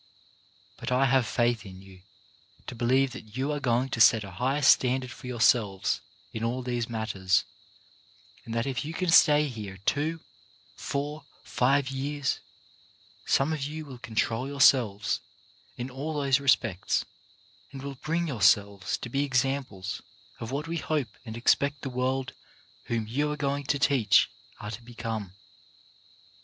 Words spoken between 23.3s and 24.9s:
are going to teach are to